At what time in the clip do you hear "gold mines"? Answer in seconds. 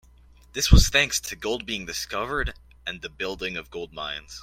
3.69-4.39